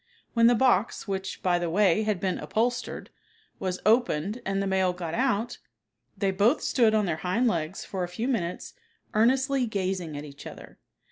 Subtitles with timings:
[0.33, 3.11] When the box, which, by the way, had been upholstered,
[3.59, 5.59] was opened and the male got out,
[6.17, 8.73] they both stood on their hind legs for a few minutes
[9.13, 10.79] earnestly gazing at each other.